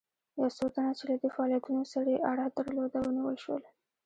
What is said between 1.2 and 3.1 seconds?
دې فعالیتونو سره یې اړه درلوده